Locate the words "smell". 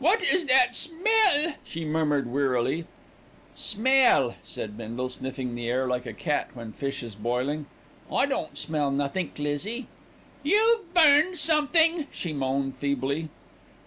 0.74-1.54, 3.54-4.34, 8.58-8.90